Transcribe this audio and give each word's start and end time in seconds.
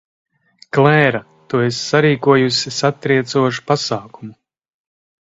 Klēra, 0.75 1.19
tu 1.53 1.59
esi 1.65 1.77
sarīkojusi 1.89 2.73
satriecošu 2.77 3.65
pasākumu. 3.69 4.33